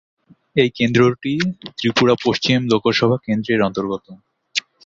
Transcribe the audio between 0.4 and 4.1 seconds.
এই কেন্দ্রটি ত্রিপুরা পশ্চিম লোকসভা কেন্দ্রের অন্তর্গত।